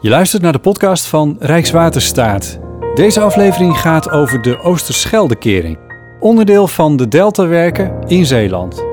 [0.00, 2.58] Je luistert naar de podcast van Rijkswaterstaat.
[2.94, 5.78] Deze aflevering gaat over de Oosterscheldekering,
[6.20, 8.84] onderdeel van de Deltawerken in Zeeland.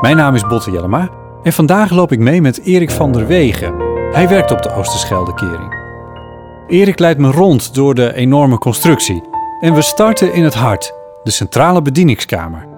[0.00, 1.10] Mijn naam is Botte Jellema
[1.42, 3.74] en vandaag loop ik mee met Erik van der Wegen.
[4.12, 5.74] Hij werkt op de Oosterscheldekering.
[6.68, 9.22] Erik leidt me rond door de enorme constructie
[9.60, 10.92] en we starten in het hart,
[11.22, 12.69] de centrale bedieningskamer.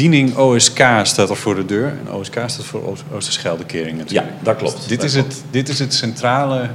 [0.00, 1.86] Bediening OSK staat er voor de deur.
[2.06, 4.28] En OSK staat voor Oost- Oosterscheldekering natuurlijk.
[4.30, 4.88] Ja, dat klopt.
[4.88, 5.32] Dit Dat is, klopt.
[5.32, 6.68] het, dit is het centrale,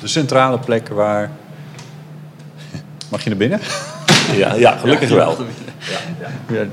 [0.00, 1.30] de centrale plek waar...
[3.10, 3.60] Mag je naar binnen?
[4.36, 5.36] Ja, ja gelukkig wel.
[6.48, 6.66] Ja.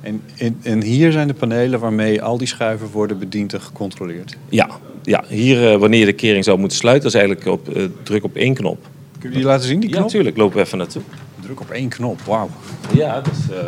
[0.00, 4.36] En, en, en hier zijn de panelen waarmee al die schuiven worden bediend en gecontroleerd.
[4.48, 4.68] Ja,
[5.02, 8.24] ja hier, eh, wanneer je de kering zou moeten sluiten, is eigenlijk op, eh, druk
[8.24, 8.86] op één knop.
[9.18, 10.06] Kun je die laten zien, die Ja, knop?
[10.06, 10.36] natuurlijk.
[10.36, 11.02] Lopen we even naartoe.
[11.42, 12.50] Druk op één knop, wauw.
[12.94, 13.54] Ja, dat is...
[13.54, 13.64] eh,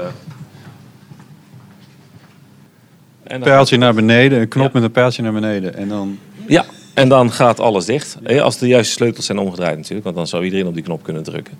[3.32, 4.70] en dan- pijltje naar beneden, een knop Ja.
[4.72, 5.74] met een pijltje naar beneden.
[5.76, 6.18] En dan...
[6.46, 8.18] Ja, en dan gaat alles dicht.
[8.42, 11.22] Als de juiste sleutels zijn omgedraaid natuurlijk, want dan zou iedereen op die knop kunnen
[11.22, 11.54] drukken.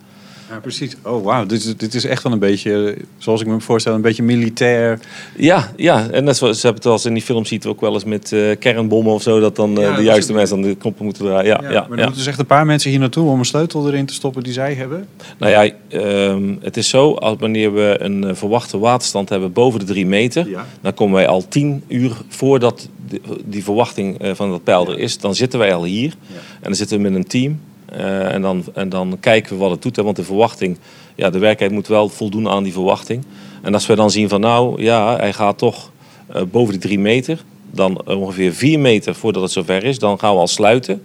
[0.52, 0.96] Ja, precies.
[1.02, 1.46] Oh, wauw.
[1.46, 4.98] Dit, is- dit is echt wel een beetje, zoals ik me voorstel, een beetje militair.
[5.36, 7.80] Ja, ja, en net zoals ze hebben het wel eens in die film ziet ook
[7.80, 10.56] wel eens met eh, kernbommen of zo, dat dan eh, Ja, de juiste is- mensen
[10.56, 11.46] aan de knoppen moeten draaien.
[11.46, 12.02] Ja, ja, maar er ja.
[12.04, 14.52] moeten dus echt een paar mensen hier naartoe om een sleutel erin te stoppen die
[14.52, 15.06] zij hebben.
[15.38, 19.80] Nou ja, ehm, het is zo, als wanneer we een eh, verwachte waterstand hebben boven
[19.80, 20.66] de drie meter, Ja.
[20.80, 25.18] dan komen wij al tien uur voordat die, die verwachting van dat pijl er is,
[25.18, 26.14] dan zitten wij al hier.
[26.26, 26.34] Ja.
[26.36, 27.60] En dan zitten we met een team
[27.92, 29.96] eh, en, dan, en dan kijken we wat het doet.
[29.96, 30.78] Hè, want de verwachting,
[31.14, 33.24] ja, de werkelijkheid moet wel voldoen aan die verwachting.
[33.62, 35.90] En als we dan zien van nou, ja, hij gaat toch
[36.26, 40.34] eh, boven de drie meter, dan ongeveer vier meter voordat het zover is, dan gaan
[40.34, 41.02] we al sluiten.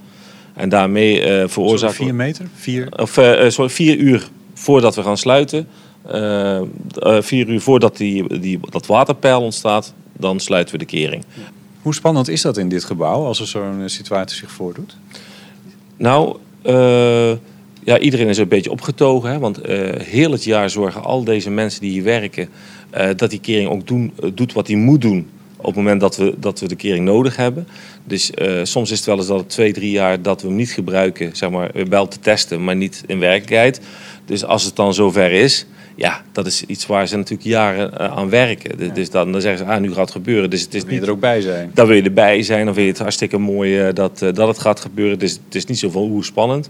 [0.54, 2.48] En daarmee Sorry, veroorzaken vier meter?
[2.56, 3.00] Vier.
[3.00, 3.12] of
[3.48, 5.68] sorry, vier uur voordat we gaan sluiten.
[7.20, 11.24] vier uur voordat die, die, dat waterpeil ontstaat, dan sluiten we de kering.
[11.82, 14.98] Hoe spannend is dat in dit gebouw als er zo'n situatie zich voordoet?
[15.98, 16.38] Nou,
[17.84, 19.30] ja, iedereen is een beetje opgetogen.
[19.30, 22.50] Hè, want eh, heel het jaar zorgen al deze mensen die hier werken...
[22.90, 26.02] eh, dat die kering ook doen, eh, doet wat hij moet doen op het moment
[26.02, 27.68] dat we, dat we de kering nodig hebben.
[28.04, 30.58] Dus eh, soms is het wel eens dat het twee, drie jaar dat we hem
[30.58, 31.36] niet gebruiken...
[31.36, 33.82] zeg maar, wel te testen, maar niet in werkelijkheid.
[34.26, 35.66] Dus als het dan zover is...
[35.98, 38.78] Ja, dat is iets waar ze natuurlijk jaren eh, aan werken.
[38.78, 40.50] Dus- Dus dan, dan zeggen ze, ah, nu gaat het gebeuren.
[40.50, 41.72] Dus het is Wil je niet er ook bij zijn?
[41.74, 44.48] dan wil je erbij zijn, dan vind je het hartstikke mooi eh, dat, eh, dat
[44.48, 45.20] het gaat gebeuren.
[45.20, 46.70] Dus het is niet zo van hoe spannend.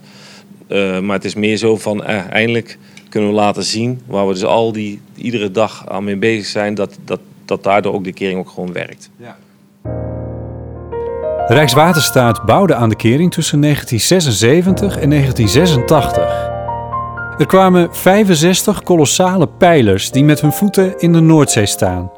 [0.68, 2.78] Eh, maar het is meer zo van eh, eindelijk
[3.10, 6.76] kunnen we laten zien waar we dus al die iedere dag aan mee bezig zijn,
[6.76, 9.10] dat, dat, dat daardoor ook de kering ook gewoon werkt.
[11.48, 16.57] Rijkswaterstaat bouwde aan de kering tussen 1976 en 1986.
[17.38, 22.12] Er kwamen 65 kolossale pijlers die met hun voeten in de Noordzee staan.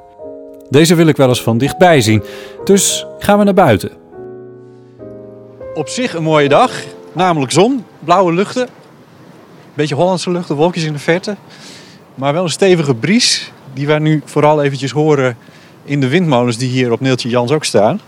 [0.69, 2.23] Deze wil ik wel eens van dichtbij zien,
[2.63, 3.91] dus gaan we naar buiten.
[5.73, 6.71] Op zich een mooie dag,
[7.13, 8.67] namelijk zon, blauwe luchten.
[9.73, 11.35] Beetje Hollandse luchten, wolkjes in de verte.
[12.15, 15.37] Maar wel een stevige bries, die wij nu vooral eventjes horen
[15.83, 17.99] in de windmolens die hier op Neeltje Jans ook staan.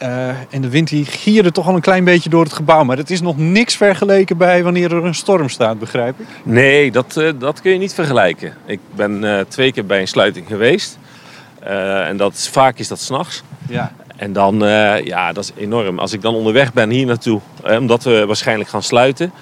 [0.00, 2.84] Eh, en de wind die gierde toch al een klein beetje door het gebouw.
[2.84, 6.26] Maar dat is nog niks vergeleken bij wanneer er een storm staat, begrijp ik.
[6.42, 8.54] Nee, dat, eh, dat kun je niet vergelijken.
[8.66, 10.98] Ik ben eh, twee keer bij een sluiting geweest.
[11.60, 13.42] En dat is, vaak is dat s'nachts.
[13.68, 13.92] Ja.
[14.16, 14.58] En dan,
[15.04, 15.98] ja, dat is enorm.
[15.98, 17.40] Als ik dan onderweg ben hier naartoe,
[17.78, 19.32] omdat we waarschijnlijk gaan sluiten,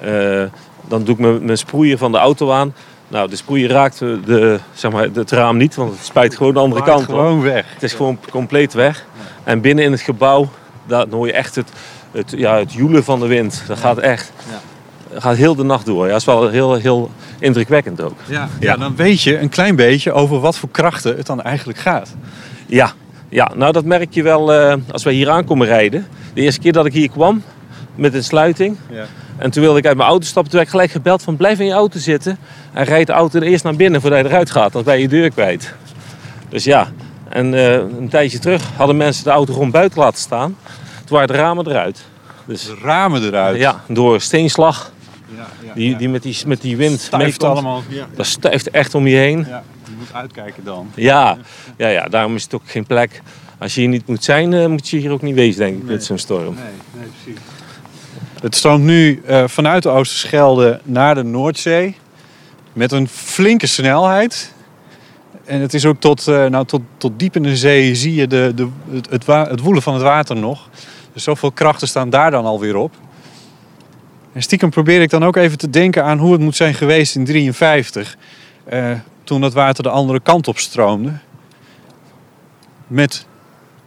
[0.00, 0.42] eh,
[0.88, 2.74] dan doe ik mijn, sproeier van de auto aan.
[3.08, 6.60] Nou, de sproeier raakt de, zeg maar, het raam niet, want het spuit gewoon de
[6.60, 7.06] andere kant op.
[7.06, 7.64] gewoon weg.
[7.74, 9.06] Het is gewoon compleet weg.
[9.46, 10.48] En binnen in het gebouw,
[10.86, 11.68] daar hoor je echt het,
[12.12, 13.62] het, ja, het joelen van de wind.
[13.66, 14.32] Dat gaat echt,
[15.14, 16.04] gaat heel de nacht door.
[16.04, 18.18] Ja, dat is wel heel, heel indrukwekkend ook.
[18.24, 18.76] Ja, Ja.
[18.76, 22.14] dan weet je een klein beetje over wat voor krachten het dan eigenlijk gaat.
[22.66, 22.92] Ja,
[23.28, 26.06] ja nou dat merk je wel eh, als wij hier aankomen rijden.
[26.34, 27.42] De eerste keer dat ik hier kwam
[27.94, 28.76] met een sluiting.
[28.90, 29.04] Ja.
[29.36, 30.50] En toen wilde ik uit mijn auto stappen.
[30.50, 32.38] Toen werd ik gelijk gebeld van blijf in je auto zitten.
[32.72, 34.72] En rijd de auto eerst naar binnen voordat je eruit gaat.
[34.72, 35.74] Dan ben je je deur kwijt.
[36.48, 36.88] Dus ja,
[37.36, 40.56] en eh, een tijdje terug hadden mensen de auto gewoon buiten laten staan.
[41.04, 42.04] Toen waren de ramen eruit.
[42.44, 43.58] Dus De ramen eruit.
[43.58, 44.92] ja, door steenslag
[45.36, 45.98] ja, ja, die, ja.
[45.98, 47.44] die met die, met die wind meekomt.
[47.44, 47.82] allemaal.
[48.14, 49.46] Dat stuift echt om je heen.
[49.48, 50.90] ja, je moet uitkijken dan.
[50.94, 51.36] Ja,
[51.76, 53.22] ja, ja, daarom is het ook geen plek.
[53.58, 55.84] Als je hier niet moet zijn, eh, moet je hier ook niet wezen, denk ik,
[55.84, 56.54] met zo'n storm.
[56.54, 57.40] Nee, nee, precies.
[58.40, 61.96] Het stroomt nu eh, vanuit de Oosterschelde naar de Noordzee.
[62.72, 64.54] Met een flinke snelheid.
[65.46, 68.26] En het is ook tot, eh, nou, tot, tot diep in de zee zie je
[68.26, 70.68] de, de, het, het, woelen van het water nog.
[71.12, 72.94] Dus zoveel krachten staan daar dan alweer op.
[74.32, 77.14] En stiekem probeer ik dan ook even te denken aan hoe het moet zijn geweest
[77.14, 78.16] in 1953.
[79.24, 81.12] toen dat water de andere kant op stroomde.
[82.86, 83.26] met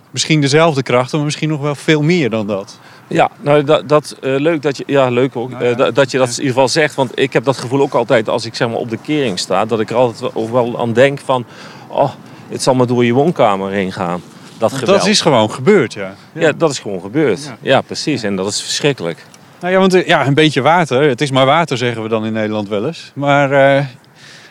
[0.09, 2.79] misschien dezelfde krachten, maar misschien nog wel veel meer dan dat.
[3.09, 5.69] Ja, nou dat, dat eh, leuk dat je, ja leuk ook, Nou ja.
[5.69, 7.93] eh, dat, dat je dat in ieder geval zegt, want ik heb dat gevoel ook
[7.93, 10.79] altijd als ik zeg maar op de kering sta, dat ik er altijd wel, wel
[10.79, 11.45] aan denk van,
[11.87, 12.11] oh,
[12.49, 14.21] het zal maar door je woonkamer heen gaan.
[14.57, 16.15] Dat dat is gewoon gebeurd, ja.
[16.33, 16.51] ja.
[16.51, 17.43] dat is gewoon gebeurd.
[17.43, 17.57] Ja.
[17.61, 18.23] Ja, precies.
[18.23, 19.25] En dat is verschrikkelijk.
[19.59, 21.01] Nou ja, want eh, ja, een beetje water.
[21.01, 23.11] Het is maar water, zeggen we dan in Nederland wel eens.
[23.15, 23.85] Maar eh,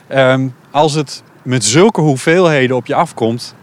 [0.06, 3.54] ehm, als het met zulke hoeveelheden op je afkomt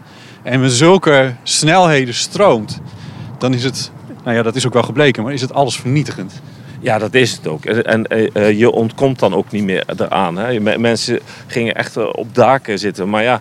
[0.42, 2.80] en met zulke snelheden stroomt,
[3.38, 3.90] dan is het,
[4.26, 6.40] nou ja, dat is ook wel gebleken, maar is het alles vernietigend.
[6.80, 7.64] Ja, dat is het ook.
[7.64, 10.36] En, en eh, eh, je ontkomt dan ook niet meer eraan.
[10.38, 10.60] Hè.
[10.60, 13.08] Me- Mensen gingen echt eh, op daken zitten.
[13.08, 13.40] Maar ja,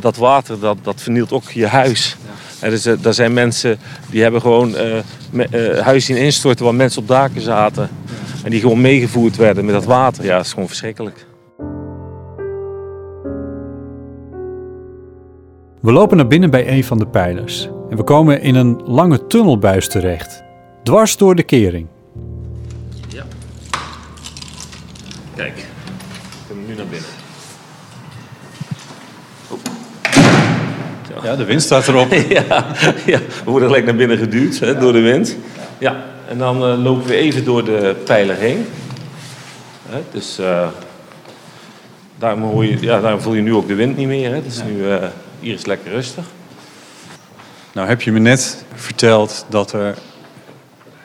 [0.00, 2.16] dat water dat, dat vernielt ook je huis.
[2.60, 3.78] En dus, zijn mensen
[4.10, 4.98] die hebben gewoon eh
[5.30, 7.88] me- huis zien instorten waar mensen op daken zaten.
[8.44, 10.24] En die gewoon meegevoerd werden met dat water.
[10.24, 11.26] Ja, dat is gewoon verschrikkelijk.
[15.80, 19.26] We lopen naar binnen bij een van de pijlers en we komen in een lange
[19.26, 20.42] tunnelbuis terecht,
[20.82, 21.86] dwars door de kering.
[25.34, 25.64] Kijk, ik
[26.48, 27.08] kom nu naar binnen.
[31.22, 32.12] Ja, de wind staat erop.
[32.38, 32.66] ja,
[33.06, 35.36] ja, we worden gelijk naar binnen geduwd hè, door de wind.
[35.78, 38.66] Ja, en dan eh, lopen we even door de pijler heen.
[39.88, 40.68] Hè, dus eh
[42.18, 44.34] daarom, hoor je, ja, daarom voel je nu ook de wind niet meer.
[44.34, 44.42] Hè.
[44.42, 45.08] Dus nu, eh,
[45.40, 46.24] hier is het lekker rustig.
[47.74, 49.94] Nou heb je me net verteld dat er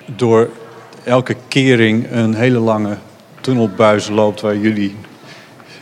[0.05, 0.49] door
[1.03, 2.97] elke kering een hele lange
[3.41, 4.95] tunnelbuis loopt waar jullie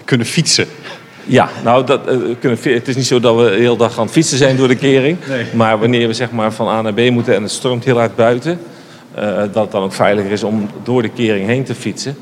[0.06, 0.68] kunnen fietsen.
[1.26, 4.04] Ja, nou, dat, eh, kunnen, het is niet zo dat we de hele dag aan
[4.04, 5.18] het fietsen zijn door de kering.
[5.28, 5.46] Nee.
[5.54, 8.16] Maar wanneer we zeg maar, van A naar B moeten en het stormt heel hard
[8.16, 8.60] buiten...
[9.14, 12.18] eh, dat het dan ook veiliger is om door de kering heen te fietsen.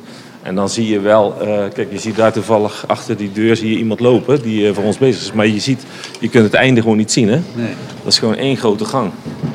[0.46, 3.70] En dan zie je wel, eh, kijk, je ziet daar toevallig achter die deur zie
[3.70, 5.32] je iemand lopen die eh, voor ons bezig is.
[5.32, 5.86] Maar je ziet,
[6.20, 7.40] je kunt het einde gewoon niet zien, hè?
[7.56, 7.74] Nee.
[8.04, 9.12] Dat is gewoon één grote gang.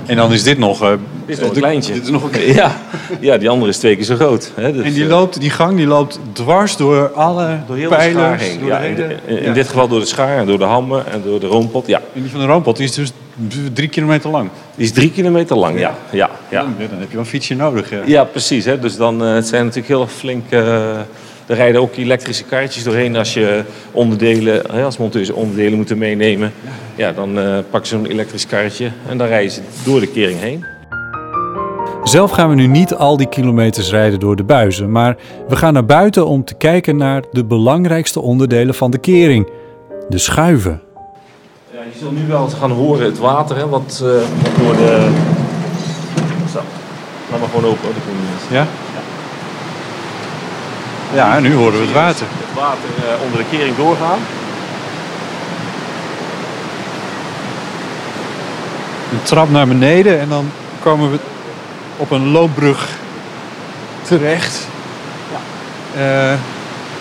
[0.06, 0.82] En dan is dit nog...
[0.82, 1.92] eh, Dit is nog een dit- kleintje.
[1.92, 2.72] Dit is nog een Ja,
[3.20, 4.52] ja, die andere is twee keer zo groot.
[4.54, 4.72] Hè?
[4.72, 7.96] Dus, En die, eh, loopt, die gang die loopt dwars door alle door heel de
[7.96, 8.14] pijlers.
[8.24, 8.58] schaar heen.
[8.60, 9.52] door Ja, de in, de- in ja.
[9.52, 11.86] dit geval door de schaar en door de hammen en door de roompot.
[11.86, 13.12] Ja, En die van de roompot die is dus
[13.72, 14.48] drie kilometer lang.
[14.74, 15.78] die is drie kilometer lang.
[15.78, 16.60] Ja, ja, ja.
[16.62, 17.90] Dan heb je wel een fietsje nodig.
[17.90, 17.98] Ja.
[18.06, 18.64] Ja, precies.
[18.64, 18.78] Hè.
[18.78, 20.44] Dus dan eh, het zijn natuurlijk heel flink.
[20.50, 20.90] eh,
[21.50, 23.62] er rijden ook elektrische kaartjes doorheen als je
[23.92, 26.52] onderdelen, hè, als monteurs onderdelen moeten meenemen.
[26.94, 30.40] Ja, dan eh pakken ze een elektrisch kaartje en dan rijden ze door de kering
[30.40, 30.64] heen.
[32.02, 35.16] Zelf gaan we nu niet al die kilometers rijden door de buizen, maar
[35.48, 39.50] we gaan naar buiten om te kijken naar de belangrijkste onderdelen van de kering:
[40.08, 40.80] de schuiven.
[41.72, 44.04] Ja, je zult nu wel gaan horen het water, hè, wat,
[44.42, 45.10] wat door de.
[46.52, 46.60] Zo,
[47.30, 48.66] laat maar gewoon open, dat komt niet eens.
[51.14, 51.34] Ja?
[51.34, 52.26] Ja, nu horen we het water.
[52.30, 54.18] Het water eh, onder de kering doorgaan.
[59.12, 60.50] Een trap naar beneden en dan
[60.82, 61.18] komen we
[61.96, 62.88] op een loopbrug
[64.02, 64.66] terecht.
[65.94, 66.00] Eh,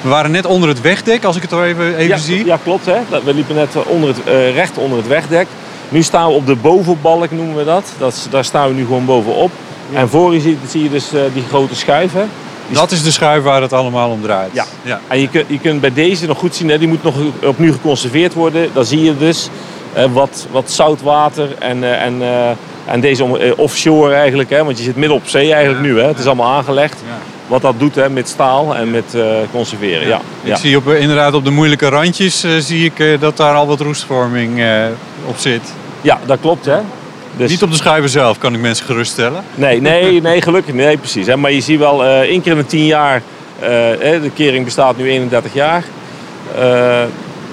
[0.02, 2.46] we waren net onder het wegdek, als ik het al even, even ja, zie.
[2.46, 2.86] Ja, klopt.
[2.86, 3.00] Hè?
[3.24, 4.20] We liepen net eh, onder het,
[4.54, 5.48] recht onder het wegdek.
[5.90, 7.94] Nu staan we op de bovenbalk, noemen we dat.
[7.98, 9.52] dat daar staan we nu gewoon bovenop.
[9.94, 12.30] En voor je ziet, zie je dus die grote schuiven.
[12.70, 14.54] Dat is de schuif waar het allemaal om draait.
[14.54, 14.66] Ja.
[14.82, 15.00] ja.
[15.08, 17.72] En je kunt, je kunt bij deze nog goed zien, hè, die moet nog opnieuw
[17.72, 18.70] geconserveerd worden.
[18.74, 19.50] Dan zie je dus
[19.94, 22.50] eh, wat, wat zoutwater en, eh, en, eh,
[22.86, 24.50] en deze eh, offshore eigenlijk.
[24.50, 26.00] Hè, want je zit midden op zee eigenlijk nu.
[26.00, 26.08] Hè.
[26.08, 26.98] Het is allemaal aangelegd.
[27.08, 27.18] Ja.
[27.48, 30.08] Wat dat doet hè, met staal en met eh, conserveren.
[30.08, 30.22] Ja.
[30.44, 30.54] Ja.
[30.54, 34.60] Ik zie op, inderdaad op de moeilijke randjes zie ik, dat daar al wat roestvorming
[34.60, 34.86] eh,
[35.26, 35.62] op zit.
[36.02, 36.66] ja, dat klopt.
[36.66, 36.78] Hè.
[37.38, 37.50] Dus...
[37.50, 39.44] Niet op de schuiven zelf, kan ik mensen geruststellen.
[39.56, 41.28] Nee, nee, nee, gelukkig nee, precies.
[41.28, 41.38] Hè.
[41.38, 43.22] Maar je ziet wel, eh één keer in de tien jaar,
[43.60, 43.70] eh,
[44.22, 45.84] de kering bestaat nu 31 jaar.
[46.58, 47.02] Eh,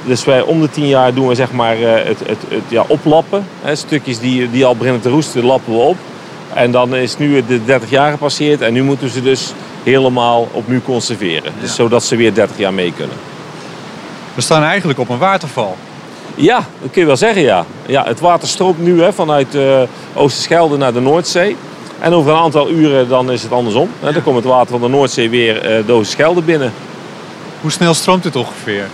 [0.05, 3.47] dus wij om de tien jaar doen we zeg maar het, het, het ja, oplappen.
[3.63, 3.75] Hè.
[3.75, 5.97] Stukjes die, die al beginnen te roesten, lappen we op.
[6.55, 9.53] En dan is nu de 30 jaar gepasseerd en nu moeten ze dus
[9.83, 11.53] helemaal opnieuw conserveren.
[11.61, 13.17] Dus zodat ze weer 30 jaar mee kunnen.
[14.35, 15.77] We staan eigenlijk op een waterval.
[16.35, 17.65] Ja, dat kun je wel zeggen, ja.
[17.87, 19.81] ja het water stroomt nu hè, vanuit eh
[20.15, 21.57] Oosterschelde naar de Noordzee.
[22.01, 23.89] En over een aantal uren dan is het andersom.
[24.01, 24.13] Hè.
[24.13, 26.73] Dan komt het water van de Noordzee weer eh de Oosterschelde binnen.
[27.61, 28.85] Hoe snel stroomt dit ongeveer?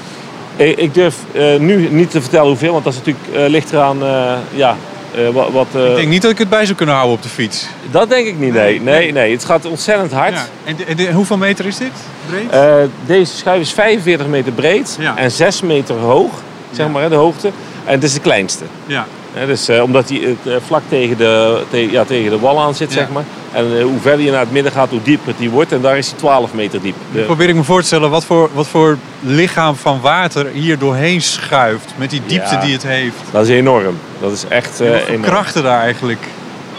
[0.57, 3.73] Ik, ik durf eh, nu niet te vertellen hoeveel, want dat is natuurlijk, eh, ligt
[3.73, 4.77] eraan eh, ja,
[5.15, 5.51] eh, wat...
[5.53, 7.67] wat eh, Ik denk niet dat ik het bij zou kunnen houden op de fiets.
[7.91, 8.81] Dat denk ik niet, nee.
[8.81, 9.33] Nee, nee.
[9.33, 10.33] Het gaat ontzettend hard.
[10.35, 10.47] Ja.
[10.65, 11.91] En, de- en de- hoeveel meter is dit?
[12.31, 12.51] Breed?
[12.51, 12.75] Eh,
[13.07, 15.17] deze schuif is 45 meter breed Ja.
[15.17, 16.31] en 6 meter hoog,
[16.73, 17.49] zeg maar, de hoogte.
[17.85, 18.65] En het is de kleinste.
[18.87, 19.07] ja.
[19.47, 22.93] Dus, eh, omdat hij eh, vlak tegen de, te- ja, tegen de wal aan zit,
[22.93, 23.25] zeg maar.
[23.53, 25.73] En eh, hoe verder je naar het midden gaat, hoe dieper die wordt.
[25.73, 26.95] En daar is hij 12 meter diep.
[27.25, 31.23] Probeer ik me voor te stellen wat voor, wat voor lichaam van water hier doorheen
[31.23, 31.93] schuift.
[31.97, 32.61] Met die diepte Ja.
[32.61, 33.17] die het heeft.
[33.31, 33.99] dat is enorm.
[34.21, 35.23] Dat is echt eh, voor enorm.
[35.23, 36.21] krachten daar eigenlijk.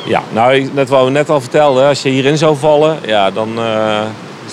[0.05, 1.87] Ja, nou, net wat we net al vertelden.
[1.87, 3.49] Als je hierin zou vallen, ja, dan...
[3.57, 4.01] eh,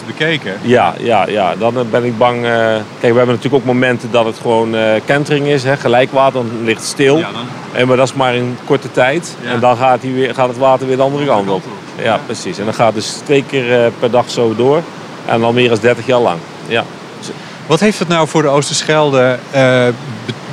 [0.06, 0.52] Bekeken.
[0.62, 2.44] Ja, ja, ja, dan eh, ben ik bang.
[2.44, 6.32] eh, kijk, we hebben natuurlijk ook momenten dat het gewoon eh kentering is, hè, gelijkwater,
[6.42, 7.18] dan ligt het stil.
[7.18, 9.36] Ja, dan En, maar dat is maar in korte tijd.
[9.42, 9.50] Ja.
[9.50, 11.62] En dan gaat, hij weer, gaat het water weer de andere kant op.
[12.02, 12.58] Ja, precies.
[12.58, 14.82] En dan gaat het dus twee keer per dag zo door.
[15.26, 16.38] En al meer dan 30 jaar lang.
[16.66, 16.84] Ja.
[17.66, 19.92] Wat heeft het nou voor de Oosterschelde be-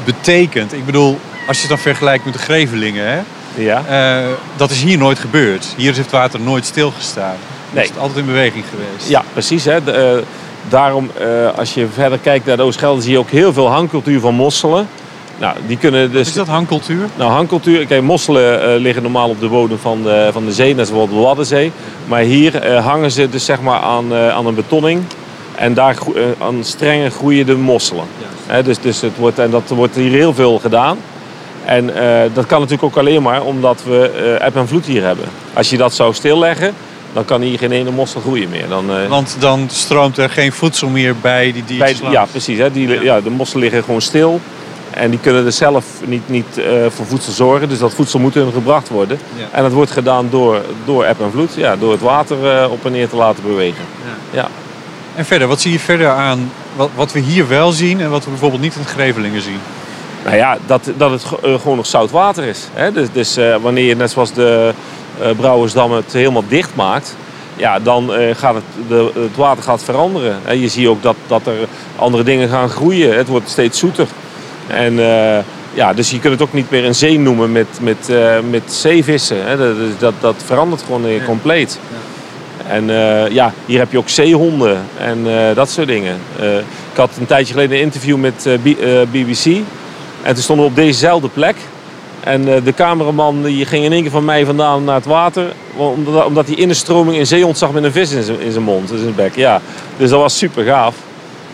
[0.06, 0.74] betekend?
[0.74, 3.20] Ik bedoel, als je het dan vergelijkt met de Grevelingen, hè?
[3.63, 3.84] ja.
[4.56, 5.68] dat is hier nooit gebeurd.
[5.77, 7.36] Hier heeft het water nooit stilgestaan.
[7.72, 7.84] Nee.
[7.84, 9.10] Het is altijd in beweging geweest.
[9.10, 9.66] Ja, precies.
[9.66, 9.84] Hè.
[9.84, 10.24] De, eh,
[10.70, 14.20] daarom, eh, als je verder kijkt naar de Oostgelder, zie je ook heel veel hangcultuur
[14.20, 14.88] van mosselen.
[15.38, 16.28] Nou, die kunnen dus...
[16.28, 17.06] Is dat hangcultuur?
[17.16, 20.76] Nou, hangcultuur, kijk, mosselen eh, liggen normaal op de bodem van de, van de zee,
[20.76, 21.72] net zoals de Waddenzee.
[22.06, 25.04] Maar hier hangen ze dus zeg maar aan, aan een betonning.
[25.56, 25.98] En daar
[26.38, 28.06] aan strengen groeien de mosselen.
[28.64, 30.98] Dus, dus het wordt, en dat wordt hier heel veel gedaan.
[31.66, 31.86] En
[32.34, 35.26] dat kan natuurlijk ook alleen maar omdat we eb en vloed hier hebben.
[35.54, 36.74] Als je dat zou stilleggen,
[37.14, 38.68] dan kan hier geen ene mossel groeien meer.
[38.68, 42.02] Dan, eh, Want dan stroomt er geen voedsel meer bij die langs.
[42.12, 42.58] ja, precies.
[42.58, 43.22] Hè, die, ja.
[43.22, 44.40] de mosselen liggen gewoon stil.
[44.92, 47.70] En die kunnen er zelf niet, niet eh, voor voedsel zorgen.
[47.70, 49.20] Dus dat voedsel moet hun gebracht worden.
[49.38, 49.46] Ja.
[49.52, 51.54] En dat wordt gedaan door, door eb en vloed.
[51.56, 53.84] Ja, door het water eh, op en neer te laten bewegen.
[54.32, 54.48] Ja.
[55.16, 58.24] En verder, wat zie je verder aan wat, wat we hier wel zien en wat
[58.24, 59.60] we bijvoorbeeld niet in het Grevelingen zien?
[60.24, 62.68] Nou ja, dat, dat het ge- gewoon nog zout water is.
[62.74, 62.92] Hè?
[62.92, 64.74] Dus, dus wanneer je net zoals de
[65.38, 67.16] Brouwersdam het helemaal dicht maakt...
[67.56, 70.40] Ja, dan eh, gaat het, de, het water gaat veranderen.
[70.44, 70.54] Hè?
[70.54, 71.54] Je ziet ook dat, dat er
[71.96, 73.18] andere dingen gaan groeien.
[73.18, 74.08] Het wordt steeds zoeter.
[74.68, 75.44] En eh,
[75.74, 78.74] ja, dus je kunt het ook niet meer een zee noemen met, met, eh, met
[78.74, 79.46] zeevissen.
[79.46, 79.58] Hè?
[79.58, 81.80] Dat, dat, dat verandert gewoon eh, compleet.
[82.68, 86.18] En eh, ja, hier heb je ook zeehonden en eh, dat soort dingen.
[86.40, 89.46] Eh, ik had een tijdje geleden een interview met eh, eh, BBC.
[90.22, 91.56] En toen stonden we op dezezelfde plek.
[92.28, 95.46] En eh, de cameraman die ging in één keer van mij vandaan naar het water.
[95.76, 98.52] Omdat, omdat hij in de stroming een zeehond zag met een vis in zijn, in
[98.52, 99.36] zijn mond, in zijn bek.
[99.36, 99.62] Ja.
[99.98, 100.96] Dus dat was super gaaf.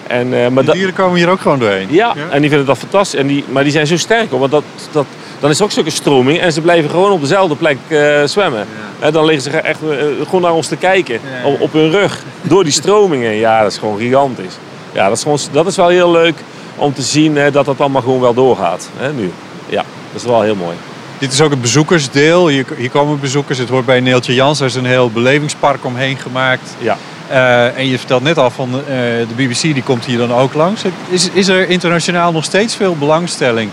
[0.07, 1.87] En, eh, maar dieren komen hier ook gewoon doorheen.
[1.89, 3.19] ja, en die vinden dat fantastisch.
[3.19, 5.05] En die, maar die zijn zo sterk, hoor, want dat, dat,
[5.39, 6.39] dan is er ook zulke stroming.
[6.39, 8.65] En ze blijven gewoon op dezelfde plek eh, zwemmen.
[8.99, 9.79] En dan liggen ze echt
[10.23, 11.47] gewoon naar ons te kijken, Ja.
[11.49, 12.23] op, op hun rug.
[12.41, 13.33] Door die stromingen.
[13.33, 14.53] Ja, dat is gewoon gigantisch.
[14.93, 16.35] Ja, dat is, gewoon, dat is wel heel leuk
[16.75, 18.89] om te zien hè, dat dat allemaal gewoon wel doorgaat.
[18.97, 19.31] Hè, nu.
[19.69, 20.75] Ja, dat is wel heel mooi.
[21.17, 22.47] Dit is ook het bezoekersdeel.
[22.47, 23.57] Hier, hier komen bezoekers.
[23.57, 24.59] Het hoort bij Neeltje Jans.
[24.59, 26.75] Er is een heel belevingspark omheen gemaakt.
[26.79, 26.97] Ja.
[27.27, 28.85] Eh, en je vertelt net al van eh,
[29.27, 30.81] de BBC, die komt hier dan ook langs.
[31.09, 33.69] Is, is er internationaal nog steeds veel belangstelling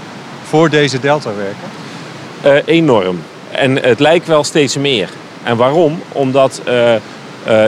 [0.48, 1.68] voor deze deltawerken?
[2.40, 3.22] Eh, enorm.
[3.50, 5.08] En het lijkt wel steeds meer.
[5.42, 6.02] En waarom?
[6.12, 6.62] Omdat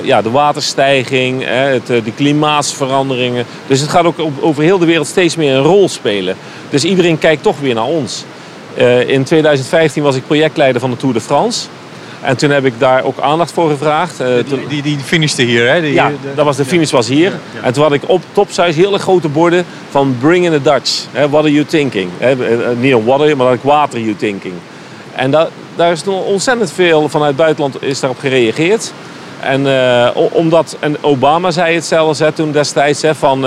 [0.03, 3.45] ja, de waterstijging, hè, het, de klimaatsveranderingen.
[3.67, 6.37] Dus het gaat ook op- over heel de wereld steeds meer een rol spelen.
[6.71, 8.25] Dus iedereen kijkt toch weer naar ons.
[8.75, 11.67] Eh, in 2015 was ik projectleider van de Tour de France.
[12.21, 14.21] En toen heb ik daar ook aandacht voor gevraagd.
[14.21, 15.81] Eh, Die, die, die finishte hier, hè?
[15.81, 17.33] Die- ja, de- dat was de finish was hier.
[17.63, 21.05] En toen had ik op topsize hele grote borden van Bring in the Dutch.
[21.13, 22.11] Hè, what are you thinking?
[22.19, 24.55] Hè, eh, niet are you, maar dat ik water you thinking.
[25.15, 28.93] En da- daar is nog ontzettend veel vanuit het buitenland is daarop gereageerd.
[29.41, 29.67] En,
[30.33, 33.45] omdat, en Obama zei het zelfs hè, toen destijds hè, van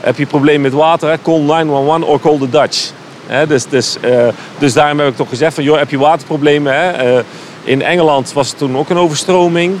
[0.00, 2.90] heb je probleem met water, hè, call 911 or call the Dutch.
[3.32, 6.74] Hè, dus, dus, eh, dus daarom heb ik toch gezegd van joh, heb je waterproblemen?
[6.74, 6.90] Hè?
[6.90, 7.24] Eh,
[7.64, 9.78] in Engeland was het toen ook een overstroming.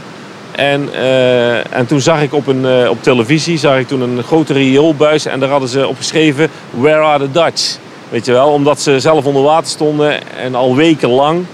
[0.52, 4.52] En, eh, en toen zag ik op, een, op televisie zag ik toen een grote
[4.52, 7.76] rioolbuis en daar hadden ze op geschreven Where are the Dutch?
[8.08, 11.44] Weet je wel, omdat ze zelf onder water stonden en al weken lang.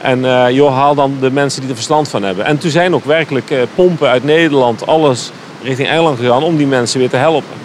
[0.00, 2.44] En joh, haal dan de mensen die er verstand van hebben.
[2.44, 5.30] En toen zijn ook werkelijk pompen uit Nederland, alles
[5.62, 7.56] richting Engeland gegaan om die mensen weer te helpen.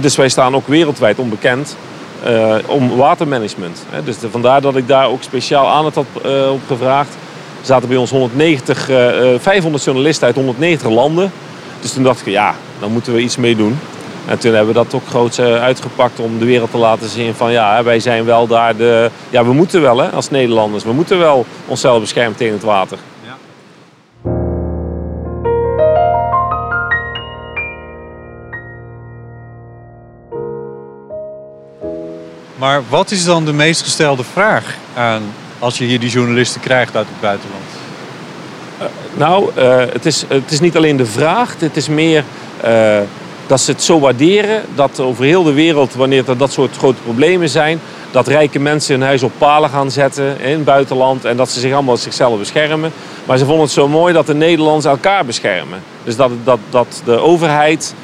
[0.00, 1.76] Dus wij staan ook wereldwijd onbekend
[2.24, 3.84] eh, om watermanagement.
[3.88, 4.02] Hè.
[4.04, 7.14] Dus vandaar dat ik daar ook speciaal aan het had eh, op gevraagd.
[7.60, 11.32] Er zaten bij ons 190, eh, eh, 500 journalisten uit 190 landen.
[11.80, 13.78] Dus toen dacht ik, ja, dan moeten we iets mee doen.
[14.26, 17.34] En toen hebben we dat ook groots eh, uitgepakt om de wereld te laten zien
[17.34, 19.10] van ja, wij zijn wel daar de...
[19.30, 20.84] Ja, we moeten wel hè, als Nederlanders.
[20.84, 22.98] We moeten wel onszelf beschermen tegen het water.
[32.58, 35.22] Maar wat is dan de meest gestelde vraag aan
[35.58, 37.64] als je hier die journalisten krijgt uit het buitenland?
[39.14, 42.24] Nou, eh, het, is, het is niet alleen de vraag, het is meer
[42.60, 42.98] eh,
[43.46, 47.02] dat ze het zo waarderen dat over heel de wereld, wanneer er dat soort grote
[47.02, 51.36] problemen zijn, dat rijke mensen hun huis op palen gaan zetten in het buitenland en
[51.36, 52.92] dat ze zich allemaal zichzelf beschermen.
[53.24, 55.82] Maar ze vonden het zo mooi dat de Nederlanders elkaar beschermen.
[56.04, 57.94] Dus dat, dat, dat de overheid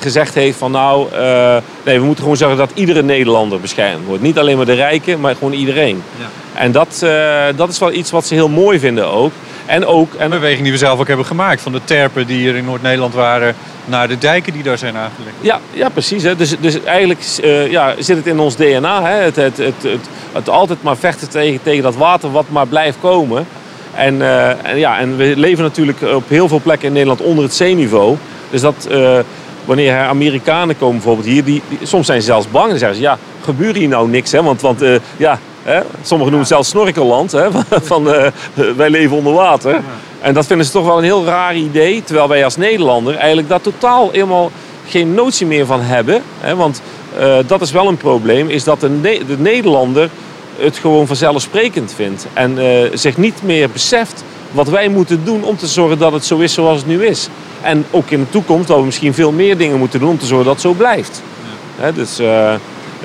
[0.00, 4.22] gezegd heeft van nou, uh, nee, we moeten gewoon zorgen dat iedere Nederlander beschermd wordt.
[4.22, 6.02] Niet alleen maar de rijken, maar gewoon iedereen.
[6.18, 6.60] Ja.
[6.60, 9.32] En dat, uh, dat is wel iets wat ze heel mooi vinden ook.
[9.66, 10.14] En ook...
[10.14, 10.24] En...
[10.24, 11.60] Een beweging die we zelf ook hebben gemaakt.
[11.60, 13.54] Van de terpen die hier in Noord-Nederland waren
[13.84, 15.36] naar de dijken die daar zijn aangelegd.
[15.40, 16.22] Ja, ja precies.
[16.22, 16.36] Hè.
[16.36, 19.02] Dus, dus eigenlijk uh, ja, zit het in ons DNA.
[19.02, 19.14] Hè.
[19.14, 22.96] Het, het, het, het, het altijd maar vechten tegen, tegen dat water wat maar blijft
[23.00, 23.46] komen.
[23.94, 27.44] En, uh, en, ja, en we leven natuurlijk op heel veel plekken in Nederland onder
[27.44, 28.16] het zeeniveau.
[28.50, 29.18] Dus dat, uh,
[29.64, 32.68] wanneer Amerikanen komen bijvoorbeeld hier, die, soms zijn ze zelfs bang.
[32.68, 34.32] Dan zeggen ze, ja, gebeurt hier nou niks?
[34.32, 34.42] Hè?
[34.42, 35.80] Want, want uh, ja, hè?
[36.02, 37.32] sommigen noemen het zelfs snorkelland.
[37.32, 37.48] Hè?
[37.92, 38.04] Van,
[38.76, 39.80] wij leven onder water.
[40.20, 42.02] En dat vinden ze toch wel een heel raar idee.
[42.04, 44.50] Terwijl wij als Nederlander eigenlijk daar totaal helemaal
[44.88, 46.22] geen notie meer van hebben.
[46.40, 46.56] Hè?
[46.56, 46.80] Want
[47.46, 50.08] dat is wel een probleem, is dat de, de Nederlander
[50.58, 52.26] het gewoon vanzelfsprekend vindt.
[52.32, 52.58] En
[52.92, 56.52] zich niet meer beseft wat wij moeten doen om te zorgen dat het zo is
[56.52, 57.28] zoals het nu is.
[57.64, 60.26] En ook in de toekomst dat we misschien veel meer dingen moeten doen om te
[60.26, 61.22] zorgen dat het zo blijft.
[61.76, 61.84] Ja.
[61.84, 62.54] He, dus uh,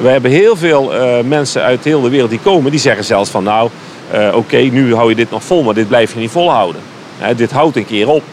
[0.02, 3.30] we hebben heel veel uh, mensen uit heel de wereld die komen, die zeggen zelfs
[3.30, 3.70] van nou,
[4.14, 6.82] oké, okay, nu hou je dit nog vol, maar dit blijf je niet volhouden.
[7.18, 8.24] He, dit houdt een keer op.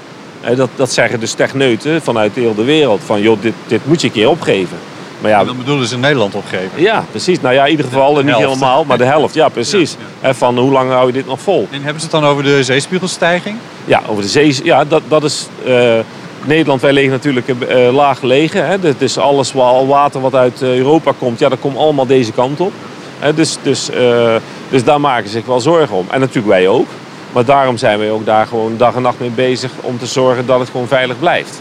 [0.56, 3.00] dat, dat zeggen dus techneuten vanuit heel de wereld.
[3.04, 4.76] Van joh, dit, dit moet je een keer opgeven.
[5.20, 6.82] Maar ja, bedoelen ze in Nederland opgeven.
[6.82, 7.40] Ja, precies.
[7.40, 9.34] Nou ja, in ieder geval niet helemaal, maar de helft.
[9.34, 9.96] Ja, precies.
[10.20, 10.34] Ja, ja.
[10.34, 11.68] Van hoe lang hou je dit nog vol?
[11.70, 13.56] En hebben ze het dan over de zeespiegelstijging?
[13.84, 14.60] Ja, over de zee.
[14.62, 15.46] Ja, dat, dat is.
[15.66, 15.98] Uh,
[16.44, 18.66] Nederland, wij liggen natuurlijk uh, laag gelegen.
[18.66, 18.76] Hè.
[18.80, 22.60] Het is alles al water wat uit Europa komt, ja, dat komt allemaal deze kant
[22.60, 22.72] op.
[23.18, 23.34] Hè.
[23.34, 24.34] Dus, dus, uh,
[24.68, 26.06] dus daar maken ze zich wel zorgen om.
[26.10, 26.86] En natuurlijk wij ook.
[27.32, 30.46] Maar daarom zijn wij ook daar gewoon dag en nacht mee bezig om te zorgen
[30.46, 31.60] dat het gewoon veilig blijft.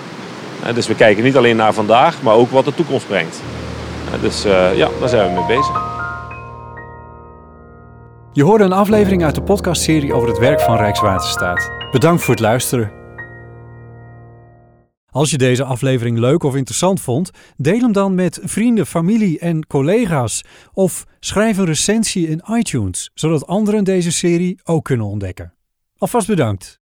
[0.74, 3.42] Dus we kijken niet alleen naar vandaag, maar ook wat de toekomst brengt.
[4.22, 5.94] Dus uh, ja, daar zijn we mee bezig.
[8.32, 11.72] Je hoorde een aflevering uit de podcastserie over het werk van Rijkswaterstaat.
[11.92, 12.92] Bedankt voor het luisteren.
[15.10, 19.68] Als je deze aflevering leuk of interessant vond, deel hem dan met vrienden, familie en
[19.68, 20.44] collega's.
[20.74, 25.54] Of schrijf een recensie in iTunes, zodat anderen deze serie ook kunnen ontdekken.
[25.98, 26.80] Alvast bedankt.